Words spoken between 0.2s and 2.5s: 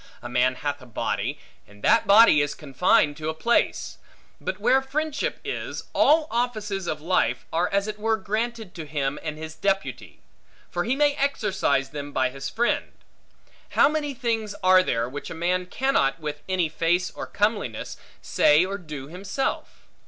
A man hath a body, and that body